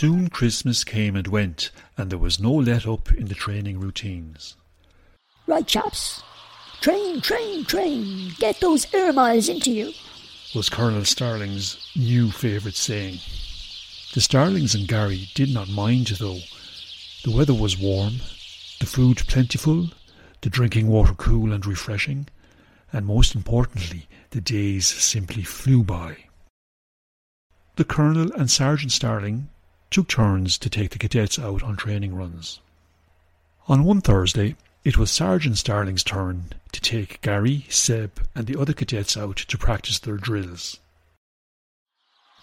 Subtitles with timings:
[0.00, 4.56] Soon Christmas came and went, and there was no let up in the training routines.
[5.46, 6.22] Right, chaps.
[6.80, 8.32] Train, train, train.
[8.38, 9.92] Get those air miles into you.
[10.54, 13.18] Was Colonel Starling's new favourite saying.
[14.14, 16.40] The Starlings and Gary did not mind, though.
[17.24, 18.20] The weather was warm,
[18.78, 19.90] the food plentiful,
[20.40, 22.26] the drinking water cool and refreshing,
[22.90, 26.16] and most importantly, the days simply flew by.
[27.76, 29.50] The Colonel and Sergeant Starling
[29.90, 32.60] took turns to take the cadets out on training runs.
[33.68, 38.72] On one Thursday, it was Sergeant Starling's turn to take Gary, Seb, and the other
[38.72, 40.78] cadets out to practice their drills.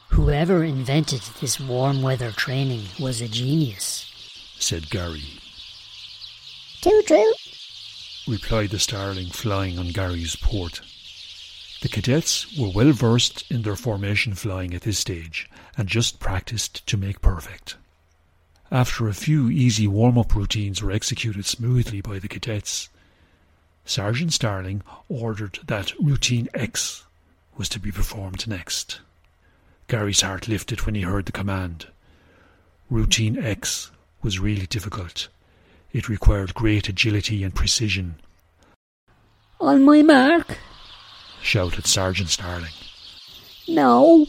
[0.09, 4.05] Whoever invented this warm weather training was a genius,
[4.57, 5.23] said Gary.
[6.81, 7.33] Too true,
[8.27, 10.81] replied the Starling flying on Gary's port.
[11.81, 16.85] The cadets were well versed in their formation flying at this stage and just practiced
[16.87, 17.75] to make perfect.
[18.71, 22.89] After a few easy warm up routines were executed smoothly by the cadets,
[23.85, 27.05] Sergeant Starling ordered that Routine X
[27.55, 28.99] was to be performed next.
[29.87, 31.87] Gary's heart lifted when he heard the command.
[32.89, 35.29] Routine X was really difficult.
[35.93, 38.15] It required great agility and precision.
[39.61, 40.57] On my mark,
[41.47, 42.73] shouted Sergeant Starling.
[43.69, 44.27] No.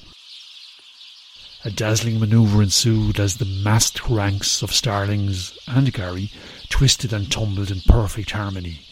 [1.64, 6.30] A dazzling manoeuvre ensued as the massed ranks of Starlings and Gary
[6.68, 8.82] twisted and tumbled in perfect harmony.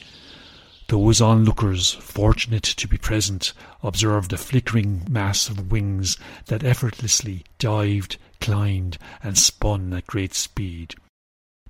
[0.89, 6.17] Those onlookers, fortunate to be present, observed a flickering mass of wings
[6.47, 10.97] that effortlessly dived, climbed, and spun at great speed.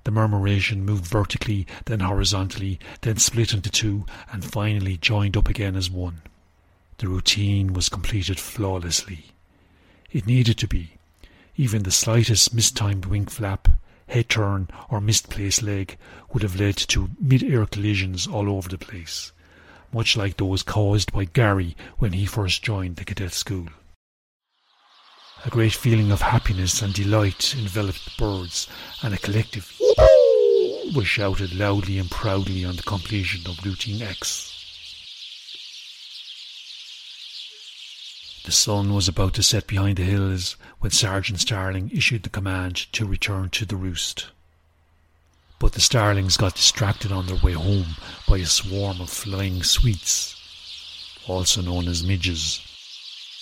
[0.05, 5.75] The murmuration moved vertically, then horizontally, then split into two, and finally joined up again
[5.75, 6.23] as one.
[6.99, 9.25] The routine was completed flawlessly.
[10.11, 10.93] It needed to be.
[11.55, 13.67] Even the slightest mistimed wing flap,
[14.07, 15.97] head turn, or misplaced leg
[16.31, 19.31] would have led to mid-air collisions all over the place,
[19.93, 23.67] much like those caused by Gary when he first joined the cadet school.
[25.45, 28.67] A great feeling of happiness and delight enveloped the birds,
[29.03, 29.71] and a collective
[30.95, 34.46] was shouted loudly and proudly on the completion of Routine X.
[38.47, 42.77] The sun was about to set behind the hills when Sergeant Starling issued the command
[42.93, 44.27] to return to the roost.
[45.59, 50.33] But the starlings got distracted on their way home by a swarm of flying sweets,
[51.27, 52.61] also known as midges.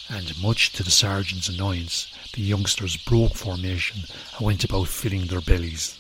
[0.09, 4.05] And much to the sergeant's annoyance, the youngsters broke formation
[4.35, 5.99] and went about filling their bellies.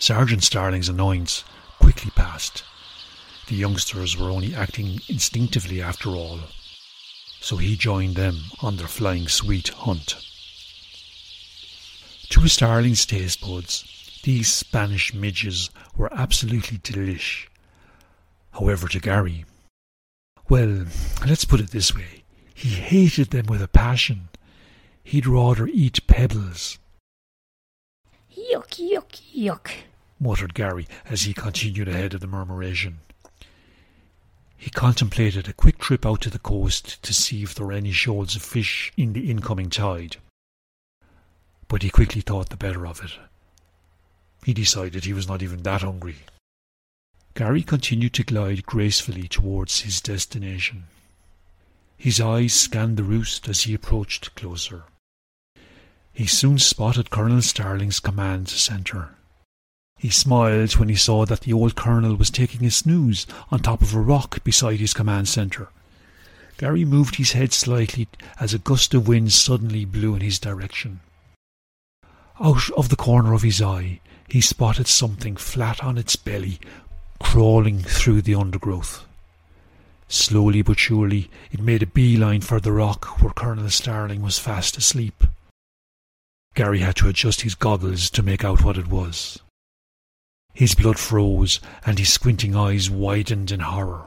[0.00, 1.44] Sergeant Starling's annoyance
[1.78, 2.64] quickly passed.
[3.46, 6.40] The youngsters were only acting instinctively after all,
[7.42, 10.14] so he joined them on their flying sweet hunt.
[12.30, 17.48] To a starling's taste buds, these Spanish midges were absolutely delish.
[18.52, 19.44] However, to Gary,
[20.48, 20.84] well,
[21.26, 22.22] let's put it this way
[22.54, 24.28] he hated them with a passion.
[25.02, 26.78] He'd rather eat pebbles.
[28.30, 29.68] Yuck, yuck, yuck,
[30.20, 33.00] muttered Gary as he continued ahead of the murmuration.
[34.62, 37.90] He contemplated a quick trip out to the coast to see if there were any
[37.90, 40.18] shoals of fish in the incoming tide.
[41.66, 43.10] But he quickly thought the better of it.
[44.44, 46.18] He decided he was not even that hungry.
[47.34, 50.84] Gary continued to glide gracefully towards his destination.
[51.96, 54.84] His eyes scanned the roost as he approached closer.
[56.12, 59.16] He soon spotted Colonel Starling's command centre.
[60.02, 63.82] He smiled when he saw that the old colonel was taking a snooze on top
[63.82, 65.68] of a rock beside his command centre.
[66.58, 68.08] Gary moved his head slightly
[68.40, 70.98] as a gust of wind suddenly blew in his direction.
[72.40, 76.58] Out of the corner of his eye, he spotted something flat on its belly
[77.20, 79.04] crawling through the undergrowth.
[80.08, 84.76] Slowly but surely, it made a beeline for the rock where Colonel Starling was fast
[84.76, 85.22] asleep.
[86.56, 89.38] Gary had to adjust his goggles to make out what it was.
[90.54, 94.06] His blood froze, and his squinting eyes widened in horror.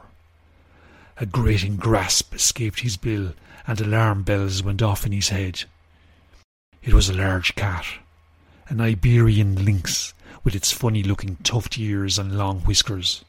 [1.18, 3.34] A grating grasp escaped his bill,
[3.66, 5.64] and alarm bells went off in his head.
[6.82, 7.84] It was a large cat,
[8.68, 10.14] an Iberian lynx,
[10.44, 13.24] with its funny looking tufted ears and long whiskers.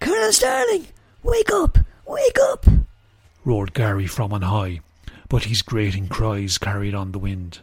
[0.00, 0.86] Colonel Starling,
[1.22, 1.78] wake up!
[2.06, 2.66] Wake up!
[3.44, 4.80] roared Gary from on high,
[5.28, 7.58] but his grating cries carried on the wind.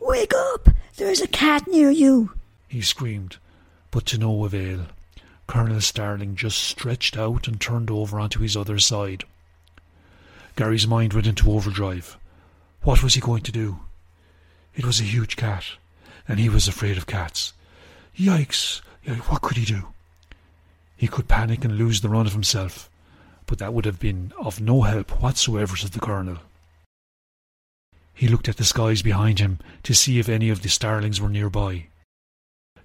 [0.00, 0.70] Wake up!
[0.96, 2.32] There's a cat near you!
[2.68, 3.36] He screamed,
[3.90, 4.86] but to no avail.
[5.46, 9.24] Colonel Starling just stretched out and turned over onto his other side.
[10.56, 12.16] Gary's mind went into overdrive.
[12.82, 13.80] What was he going to do?
[14.74, 15.64] It was a huge cat,
[16.26, 17.52] and he was afraid of cats.
[18.16, 18.80] Yikes!
[19.28, 19.88] What could he do?
[20.96, 22.88] He could panic and lose the run of himself,
[23.46, 26.38] but that would have been of no help whatsoever to the colonel.
[28.14, 31.28] He looked at the skies behind him to see if any of the starlings were
[31.28, 31.86] nearby.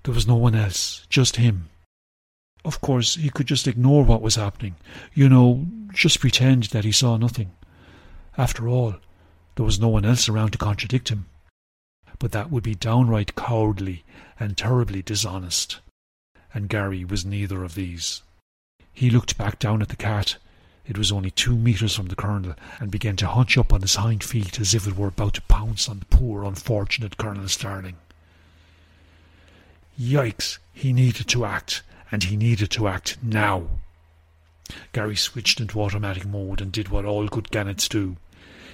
[0.10, 1.70] There was no one else, just him.
[2.66, 4.76] Of course, he could just ignore what was happening,
[5.14, 7.52] you know, just pretend that he saw nothing.
[8.36, 8.96] After all,
[9.54, 11.28] there was no one else around to contradict him.
[12.18, 14.04] But that would be downright cowardly
[14.40, 15.78] and terribly dishonest,
[16.56, 18.24] and Gary was neither of these.
[18.92, 20.38] He looked back down at the cat.
[20.88, 23.94] It was only two metres from the colonel, and began to hunch up on his
[23.94, 27.98] hind feet as if it were about to pounce on the poor unfortunate Colonel Starling.
[30.00, 30.60] Yikes!
[30.72, 33.68] He needed to act, and he needed to act now.
[34.94, 38.16] Gary switched into automatic mode and did what all good gannets do.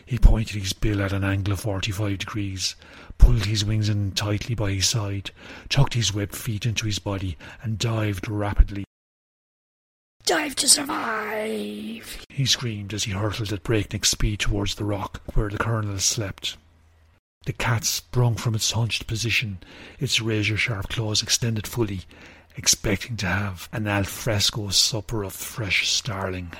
[0.06, 2.76] He pointed his bill at an angle of 45 degrees,
[3.18, 5.32] pulled his wings in tightly by his side,
[5.68, 8.84] tucked his webbed feet into his body, and dived rapidly.
[10.26, 12.24] Dive to survive!
[12.30, 16.58] He screamed as he hurtled at breakneck speed towards the rock where the colonel slept.
[17.46, 19.60] The cat sprung from its hunched position,
[20.00, 22.02] its razor sharp claws extended fully,
[22.58, 26.54] expecting to have an al fresco supper of fresh starling.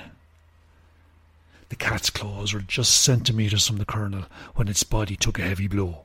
[1.70, 5.66] The cat's claws were just centimetres from the colonel when its body took a heavy
[5.66, 6.04] blow.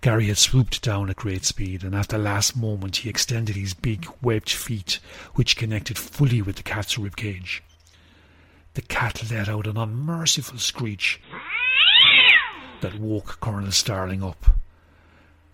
[0.00, 3.74] Gary had swooped down at great speed, and at the last moment he extended his
[3.74, 5.00] big webbed feet,
[5.34, 7.64] which connected fully with the cat's rib cage.
[8.74, 11.20] The cat let out an unmerciful screech
[12.80, 14.46] that woke Colonel Starling up.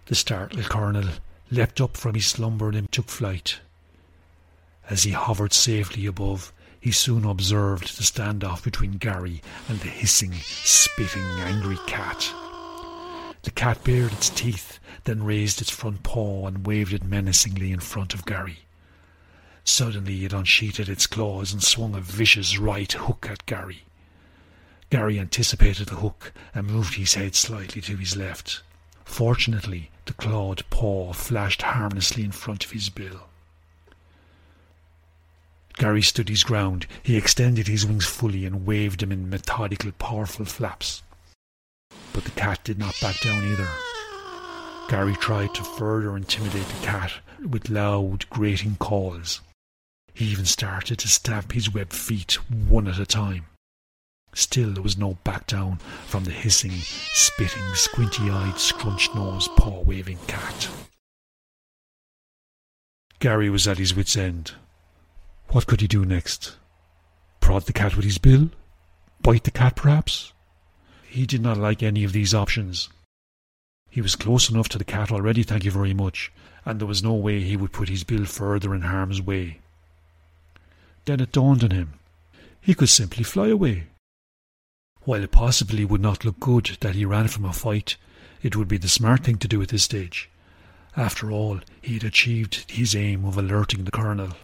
[0.07, 1.09] The startled colonel
[1.51, 3.61] leapt up from his slumber and took flight.
[4.91, 10.33] As he hovered safely above, he soon observed the standoff between Gary and the hissing,
[10.33, 12.33] spitting, angry cat.
[13.43, 17.81] The cat bared its teeth, then raised its front paw and waved it menacingly in
[17.81, 18.61] front of Gary.
[19.65, 23.85] Suddenly it unsheathed its claws and swung a vicious right hook at Gary.
[24.93, 28.63] Gary anticipated the hook and moved his head slightly to his left.
[29.07, 33.23] Fortunately, the clawed paw flashed harmlessly in front of his bill.
[35.79, 36.87] Gary stood his ground.
[37.03, 41.03] He extended his wings fully and waved them in methodical, powerful flaps.
[42.13, 43.69] But the cat did not back down either.
[44.91, 49.41] Gary tried to further intimidate the cat with loud, grating calls.
[50.13, 53.47] He even started to stamp his webbed feet one at a time.
[54.35, 56.73] Still there was no back down from the hissing,
[57.13, 60.69] spitting, squinty eyed, scrunch nosed, paw waving cat.
[63.19, 64.53] Gary was at his wits' end.
[65.49, 66.57] What could he do next?
[67.41, 68.51] Prod the cat with his bill?
[69.21, 70.33] Bite the cat, perhaps?
[71.07, 72.89] He did not like any of these options.
[73.91, 76.33] He was close enough to the cat already, thank you very much,
[76.65, 79.59] and there was no way he would put his bill further in harm's way.
[81.05, 81.93] Then it dawned on him.
[82.63, 83.89] He could simply fly away.
[85.05, 87.97] While it possibly would not look good that he ran from a fight,
[88.41, 90.31] it would be the smart thing to do at this stage.
[90.97, 94.37] After all, he had achieved his aim of alerting the colonel.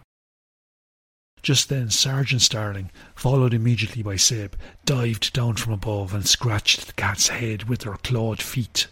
[1.43, 6.93] Just then Sergeant Starling, followed immediately by Seb, dived down from above and scratched the
[6.95, 8.89] cat's head with her clawed feet.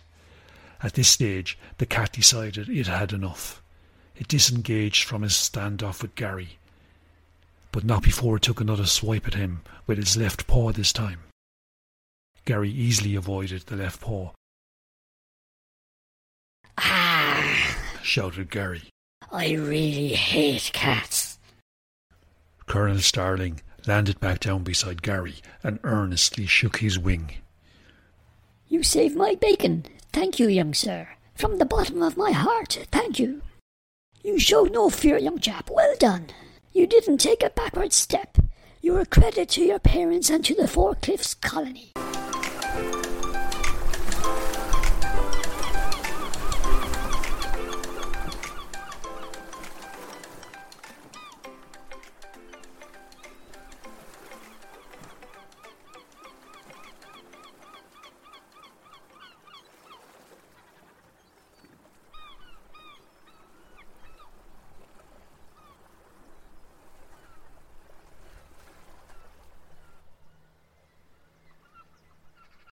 [0.82, 3.60] At this stage, the cat decided it had enough.
[4.14, 6.58] It disengaged from his standoff with Gary,
[7.72, 11.18] but not before it took another swipe at him with its left paw this time.
[12.46, 14.30] Gary easily avoided the left paw.
[16.78, 17.76] Ah!
[18.02, 18.84] shouted Gary.
[19.32, 21.38] I really hate cats.
[22.66, 27.34] Colonel Starling landed back down beside Gary and earnestly shook his wing.
[28.68, 29.84] You saved my bacon.
[30.12, 31.08] Thank you, young sir.
[31.34, 33.42] From the bottom of my heart, thank you.
[34.22, 35.68] You showed no fear, young chap.
[35.68, 36.28] Well done.
[36.72, 38.38] You didn't take a backward step.
[38.80, 41.92] You're a credit to your parents and to the Four Cliffs colony.
[42.76, 43.05] Thank you.